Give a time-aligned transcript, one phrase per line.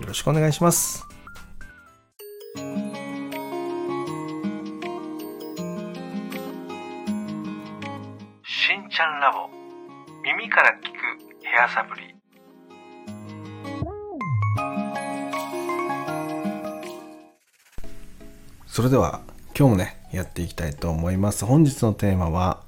[0.00, 1.06] よろしくお願いします。
[8.44, 9.48] しんちゃんラボ。
[10.24, 12.14] 耳から聞くヘアサプリ。
[18.66, 19.20] それでは
[19.56, 21.44] 今日もねやっていきたいと思います。
[21.44, 22.64] 本日のテーマは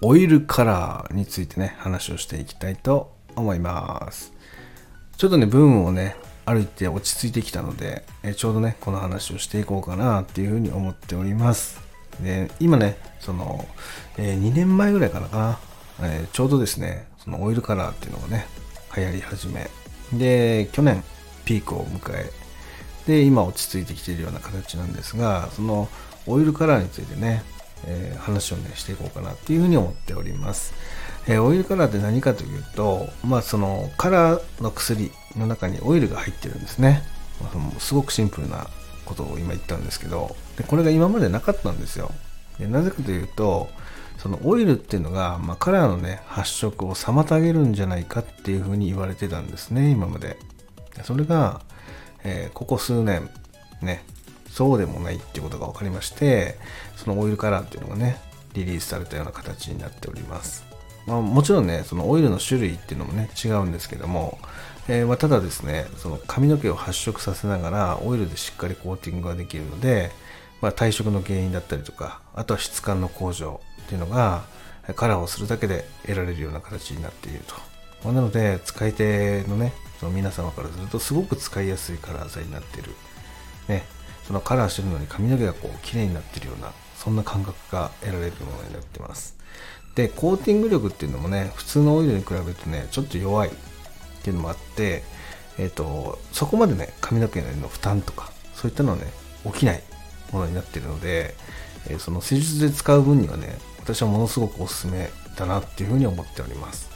[0.00, 4.32] オイルカラーについてね話をしていきたいと思います。
[5.18, 11.80] ちょっとねブームをね歩いて落ち着いてきたのでえちょうどねこの話をしていこうかなっていうふうに思っております。
[12.20, 13.66] で今ねその、
[14.16, 15.36] えー、2年前ぐらいからか
[15.98, 18.46] な、えー、ちょうどですねそのオイルカラーっていうのがね
[18.96, 19.68] 流行り始め。
[20.12, 21.02] で去年
[21.44, 22.30] ピークを迎え
[23.06, 25.88] で今落ち着いてきているような形なんですがその
[26.26, 27.42] オイルカラーについてね、
[27.86, 30.74] えー、話をねしていこうかなっていうふうに思っております、
[31.28, 37.02] えー、オイルカラーって何かというとまあそのカラーの薬の中にオイルが入ってるんですね、
[37.40, 38.68] まあ、すごくシンプルな
[39.04, 42.10] ことを今言ったんですけどでこれが今までなかったんですよ。
[42.58, 43.68] でなぜかというと
[44.18, 50.38] そのオイルっていうのが、まあ、カラーのね発色を妨げるんじゃないかっていうふうに言われてたんですね今まで。
[51.02, 51.60] それが
[52.28, 53.30] えー、ここ数年
[53.80, 54.04] ね
[54.50, 56.56] そうでもないっていうことが分かりまして
[56.96, 58.18] そのオイルカラーっていうのがね
[58.54, 60.64] リリースされたような形になっております、
[61.06, 64.38] まあ、もちろんねそのオイルの種類っていうのもね違うんですけども、
[64.88, 70.10] えー、まあ、ただですねその髪の毛を発色させながらオイルでしっかりコーティングができるので、
[70.60, 74.44] まあ、退色の原因だったりとかあとは質感の向上っていうのが
[74.94, 77.54] カラーをするだけで得られるような形になっていると、
[78.04, 82.92] まあ、なので使い手のねその皆様からするとすごく使いやすいカラー剤になっている。
[83.68, 83.84] ね、
[84.26, 89.36] そのカラーしてるのに髪の毛がこう綺麗になっているような、そんな感覚が得られるものになってます。
[89.96, 93.52] で、コーティング力っていうのもね、普通のオイルに比べるとね、ちょっと弱いっ
[94.22, 95.02] ていうのもあって、
[95.58, 99.04] え、ー、と、そこまでね、髪の毛の負担とか、そういったのはね、
[99.44, 99.82] 起きない
[100.32, 101.34] ものになってるので、
[101.88, 106.90] えー、その施術で使う分にはね、私はものすごくおすすめだなっていうふうに思っております。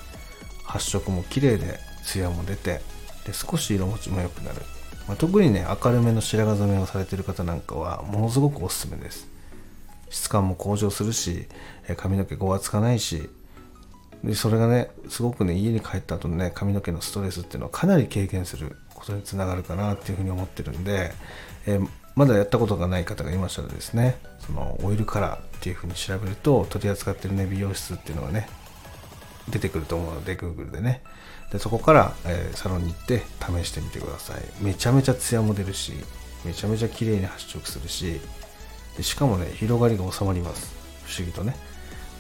[0.65, 2.81] 発色も綺麗で、ツヤも出て
[3.25, 4.63] で少し色持ちも良くなる、
[5.07, 9.30] まあ、特にね明るめの白髪染めをされてる方なんかはものすごくおすすめです
[10.11, 11.47] 質感も向上するし
[11.97, 13.31] 髪の毛ごわつかないし
[14.23, 21.13] でそれがねすごくね家に帰った後のね髪の毛のストレスっていうのはかなり軽減することにつながるかなっていうふうに思ってるんで、
[21.67, 28.49] えー、まだやったことがない方がいましたらですねそのオイルカラーっていうふうに調べると取り扱ってるね美容室っていうのがね
[29.49, 31.03] 出てくると思うので Google でね。
[31.51, 34.43] でそこから、えー、サロンに行って試してみてください。
[34.61, 35.95] めちゃめちゃツヤも出るし
[36.45, 38.21] めちゃめちゃ綺麗に発色するし
[38.97, 40.75] でしかもね広がりが収まります。
[41.05, 41.57] 不思議とね。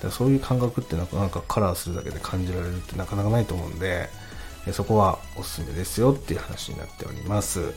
[0.03, 4.08] でそういう感覚ってなんかなんかカラーするだけで感じられるってなかなかないと思うんで
[4.72, 7.72] そこはおすすめですよっていう話になっております。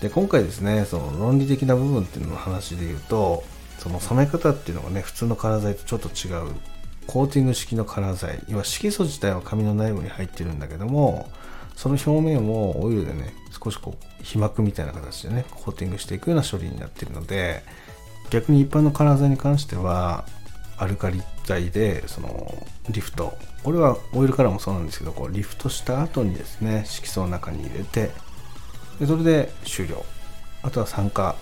[0.00, 3.42] で今回ですねその論理的な部分っていうのの話で言うと
[3.78, 6.54] その染め方っていうのがね普通のカラー剤とちょっと違う
[7.06, 11.28] コーティング式のカラー剤要は色素自体は髪の内部に入ってるんだけども
[11.74, 17.62] その表面をオイルでね少しこう皮膜みたいな形でねコーティングしていくような処理になってるので
[18.30, 20.24] 逆に一般のカラー剤に関しては
[20.76, 23.36] アルカリ剤でそのリフト。
[23.64, 28.10] これはオイルカラーもそうなんですけどこうリフトした後にですね色素の中に入れて
[29.00, 30.04] でそれで終了。
[30.62, 31.34] あとは酸化っ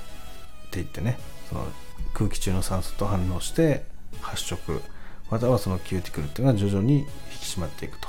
[0.70, 1.66] て言ってねその
[2.14, 3.84] 空気中の酸素と反応して
[4.20, 4.82] 発色。
[5.30, 7.08] またはそのキューティクルっていうのが徐々に引き
[7.56, 8.08] 締まっていくと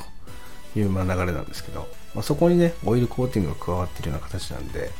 [0.77, 4.91] いうま流れなんですけど、まあ、そこにねオイルコーティングが加わっているような形なんで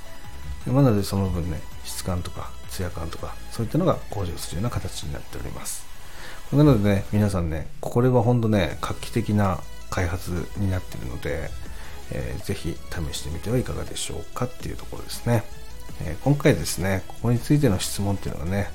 [0.67, 5.85] なのでその分ね質感とかツヤ感とかそういったのが向上するような形になっております。
[6.53, 9.59] なのでね皆さんねこれは本当ね画期的な
[9.89, 11.49] 開発になっているので、
[12.11, 15.43] えー、ぜひ試してみてはいかがでしょうかっていうところですね、
[16.03, 18.69] えー、今回ですねここについての質問っていうのがね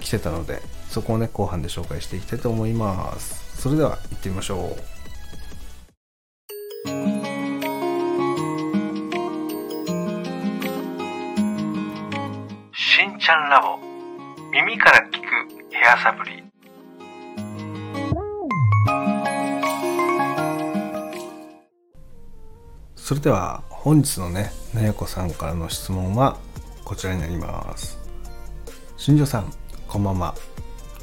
[0.00, 3.60] 来てたのでそこをね後半で紹介していきたいと思います。
[3.60, 4.97] それでは行ってみましょう。
[12.98, 13.78] しんちゃんラボ。
[14.50, 16.42] 耳から聞くヘアサプリ。
[22.96, 26.38] それでは本日のねなやこさんからの質問は
[26.84, 28.00] こちらになります。
[28.96, 29.52] 新庄さん
[29.86, 30.34] こんばんは。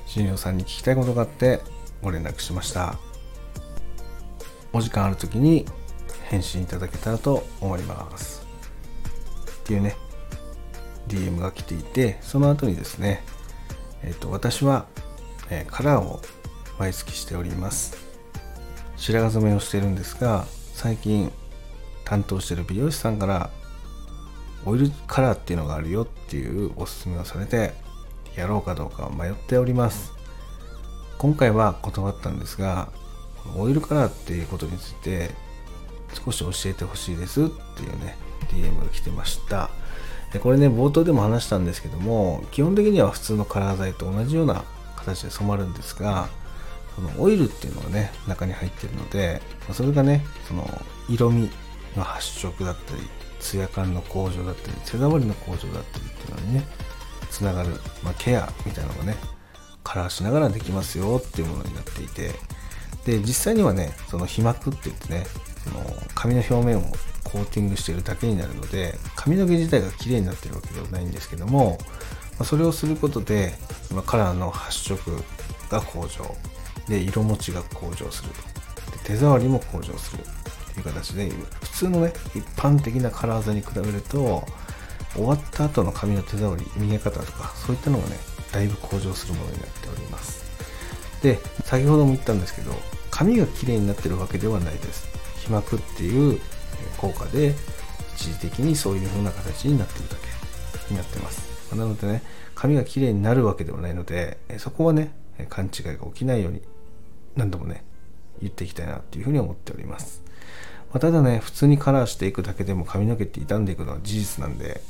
[0.06, 1.62] 新庄さんに聞きたいことがあって
[2.02, 2.98] ご連絡しました。
[4.74, 5.66] お時間ある時に
[6.26, 8.46] 返信いただけたらと思います。
[9.62, 9.96] っていうね
[11.08, 13.24] DM が来ていてその後にですね
[14.04, 14.86] えっ、ー、と私は、
[15.50, 16.22] えー、カラーを
[16.78, 17.98] 毎月しております。
[18.98, 21.32] 白髪染めをしてるんですが最近
[22.06, 23.50] 担当してる美容師さんから
[24.66, 27.74] オイルカラーっていうのがあるよっていうおすすめをされて
[28.36, 30.14] やろうかどうか迷っております。
[31.18, 32.90] 今回は断ったんですが
[33.58, 35.30] オイルカラーっていうことについて
[36.26, 38.18] 少し教えてほしいですっていうね
[38.50, 39.70] DM が来てました。
[40.36, 44.66] でこれね冒頭でも話したんですけども基本的には普通のカラー剤と同じような
[44.98, 46.28] 形で染まるんですが
[46.94, 49.42] そのオイルっていうのがね中に入ってるので
[49.72, 50.70] それがねその
[51.08, 51.50] 色味
[51.96, 53.02] の発色だったり
[53.40, 56.68] ツヤ感の向上だったり手触りの向上だったりっていうのにね
[57.32, 57.70] つながる、
[58.04, 59.16] まあ、ケアみたいなのがね
[59.86, 62.32] カラーしながらできますよっていうものになっていて
[63.06, 65.24] で実際にはねその皮膜って言ってね
[65.64, 65.82] その
[66.14, 66.92] 髪の表面を
[67.26, 71.78] コーティングしてるだけになるので髪の毛自体が綺麗になってるわけではないんですけども、
[72.44, 73.54] それをすることで、
[74.06, 75.24] カラーの発色
[75.70, 76.24] が向上
[76.88, 78.36] で色持ちが向上するで
[79.04, 80.24] 手触りも向上する
[80.74, 81.30] という形で
[81.62, 84.44] 普通のね一般的なカラー剤に比べると
[85.14, 88.18] 終わった後の髪の手触り見え方とかそういったのがね
[88.52, 90.46] だいぶ向上するものになっております。
[91.24, 92.72] で先ほども言ったんですけど
[93.10, 95.08] 髪が綺麗になってるわけではないです。
[95.38, 96.40] 皮膜っていう
[97.06, 97.54] 効果で
[98.16, 101.76] 一時的にそういう風な形になってるだけになってます。
[101.76, 102.22] なのでね
[102.54, 105.12] 髪が綺麗になるわけではないのでそこはね
[105.50, 106.62] 勘違いが起きないように
[107.36, 107.84] 何度もね
[108.42, 110.24] 言っていきたいなっていうふうに思っております、
[110.92, 114.82] まあ、ただね普通にカラーしていくだけでも髪の毛って傷んでいくのは事実なんで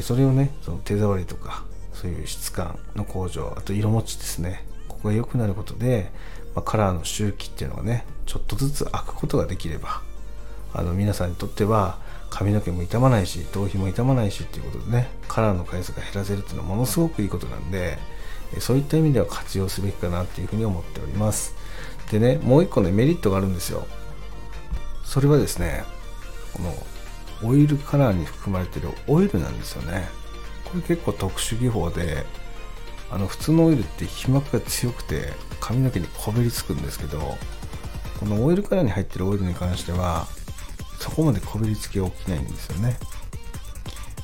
[0.00, 6.10] それをねその手触りとかそういう質感の向上あと色持ちですねここが良くなることで、
[6.54, 10.00] まあ、カラーの周期っていうのがねちょっとずつ開くことができれば
[10.74, 11.98] あの皆さんにとっては
[12.30, 17.96] 髪の毛も傷まないし頭皮も傷まないしっていうことでねカラーの回数が減らせるっていうのはものすごくいいことなんで
[18.58, 21.54] そういった意味では活用すべきかなっていうふうに思っております。
[22.10, 23.86] でねもう一個ねメリットがあるんですよ。
[25.04, 25.84] それはですね
[26.52, 30.08] このオイルカラーに含まれてるオイルなんですよね。
[30.64, 32.24] これ結構特殊技法で
[33.10, 37.36] あの普通のオイルって皮膜が強くて髪の毛にこびりつくんですけど
[38.18, 40.26] このオイルカラーに入ってるオイルに関しては
[40.98, 42.96] そこまでこびりつきが起きないんですよね。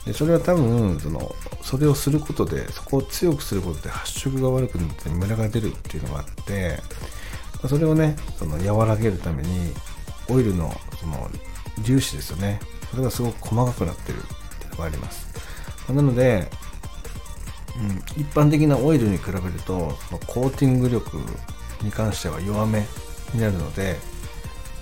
[0.06, 6.78] でそれは多分そのそれをすることでそこを強くすることで発色が悪くなってムラが出るっていうのがあって
[7.68, 9.72] それをねその和らげるために
[10.28, 11.30] オイルのその
[11.84, 12.60] 粒子ですよね。
[12.90, 14.20] それがすごく細かくなってるっ
[14.58, 15.28] ていうのがあります。
[15.92, 16.50] なので、
[17.76, 21.18] うん、一般的なオイルに比べるとそのコーティング力
[21.82, 22.86] に関しては弱め
[23.34, 23.96] になるので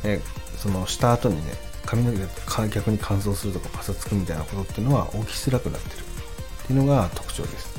[0.04, 0.20] え
[0.56, 7.78] そのした後にね髪の毛が逆に乾燥するとかパサつくみたいなことっていうのは起きづらくなってるっていうのが特徴です。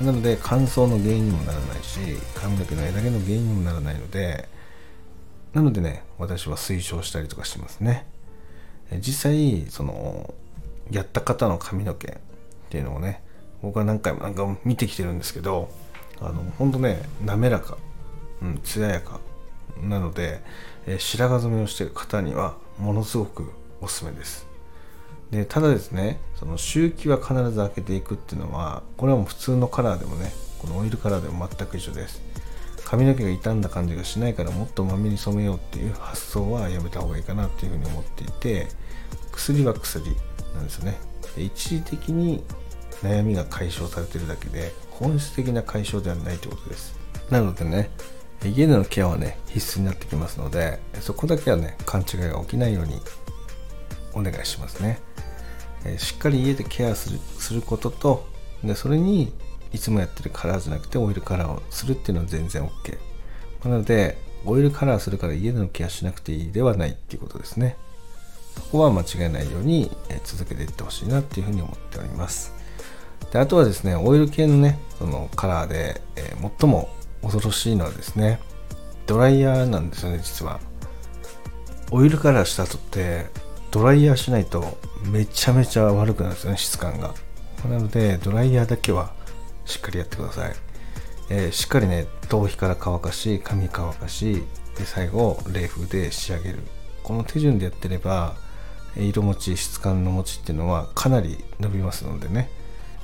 [0.00, 1.98] なので乾燥の原因にもならないし
[2.36, 4.48] 髪の毛の枝毛の原因にもならないので
[5.52, 8.06] なのでね私は推奨したりとかしますね。
[9.00, 10.32] 実際その
[10.92, 12.16] やった方の髪の毛っ
[12.70, 13.22] ていうのをね
[13.60, 15.68] 僕は何回もなんか見てきてるんですけど
[16.20, 17.76] あのほんとね滑らか
[18.40, 19.18] うん艶やか
[19.82, 20.42] なので、
[20.86, 23.50] え白髪染めをしている方にはものすごく
[23.80, 24.46] おすすめです。
[25.30, 32.20] でただですねその周期は必ず開けていくっていうのはこれはもう普通のカラーでもねこのオイルカラーでも全く一緒です。
[32.84, 38.68] 髪の毛が傷んだ感じがしないからもっとまめに染めようっていう発想はやめた方がいいかなっていうふうに思っていて
[39.32, 40.04] 薬は薬
[40.54, 40.98] なんですよね。
[41.34, 42.44] で一時的に
[43.02, 46.94] 悩みが解消されてるだけで本質的な解消ではないということです。
[47.30, 47.90] なのでね
[48.48, 53.00] 家でのケアはね必須になってきますのでそこだけはね勘違いが起きないように
[54.14, 55.00] お願いしますね、
[55.86, 58.26] えしっかり家でケアするすることと
[58.62, 59.32] でそれに
[59.72, 62.98] いつもやってるカラーじゃなくてオイルカラーをするっていうのは全然 OK
[63.64, 67.76] なのでオイルカラーするから家でのケアしなくていいではないっていうことですね。
[68.56, 69.90] そこは間違いないように
[70.24, 72.52] 続けていってほしいなっていうふうに思っております。
[73.32, 76.90] であとはですねオイル系のねそのカラーで、え、最も
[77.22, 78.40] 恐ろしいのはですね
[79.06, 80.60] ドライヤーなんですよね実は。
[81.90, 83.26] オイルカラーした後って
[83.70, 84.78] ドライヤーしないと
[85.10, 87.14] めちゃめちゃ悪くなるんですよね質感が。
[87.68, 89.12] なのでドライヤーだけは
[89.64, 90.52] しっかりやってください、
[91.30, 94.42] えー、しっかりね頭皮から乾かし髪乾かし
[94.76, 96.60] で最後冷風で仕上げる。
[97.02, 98.34] この手順でやってれば
[98.96, 102.50] 色持ち質感の持ちっていうのはかなり伸びますのでね。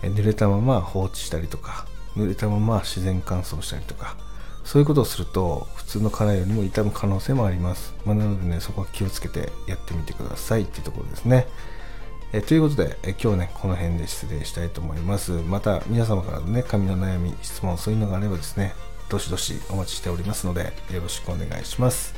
[0.02, 4.16] 濡れたまま放置したりとか濡れたまま自然乾燥したりとか
[4.64, 11.46] そういうことをすると普通のカラーよりも傷む可能性もあります、まあ、なのでねそこは気をつけてやってみてくださいっていうところですね。
[12.34, 15.32] えということでえ今日ねこの辺で失礼したいと思います。
[15.32, 18.74] また皆様からのね髪の悩み質問そういうのがあればですね
[19.08, 22.14] どしどしお待ちしておりますのでよろしくお願いします。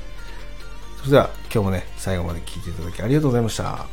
[0.99, 3.87] それでは今日もね最後まで聞いていただきありがとうございました。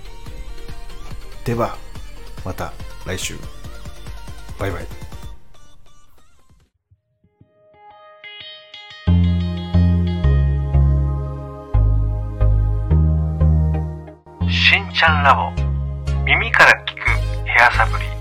[1.45, 1.77] では
[2.43, 2.73] また
[3.05, 3.35] 来週。
[4.57, 5.06] バイバイ。
[15.07, 15.51] しんちゃんラボ
[16.25, 18.16] 耳から聞くヘアサプリ。